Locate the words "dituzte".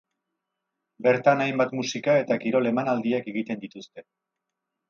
3.67-4.09